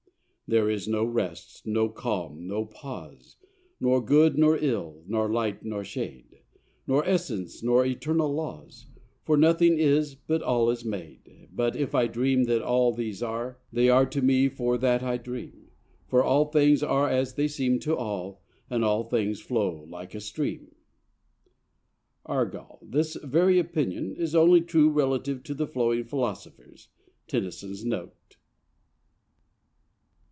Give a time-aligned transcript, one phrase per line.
[0.47, 3.37] II There is no rest, no calm, no pause,
[3.79, 6.41] Nor good nor ill, nor light nor shade,
[6.85, 8.87] Nor essence nor eternal laws:
[9.23, 13.59] For nothing is, but all is made, But if I dream that all these are,
[13.71, 15.71] They are to me for that I dream;
[16.09, 20.19] For all things are as they seem to all, And all things flow like a
[20.19, 20.75] stream.
[22.25, 22.79] Argal.
[22.85, 26.89] This very opinion is only true relatively to the flowing philosophers.
[27.29, 28.15] (Tennyson's note.)